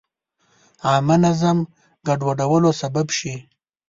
عامه 0.89 1.15
نظم 1.23 1.57
ګډوډولو 2.07 2.69
سبب 2.81 3.07
شي. 3.17 3.33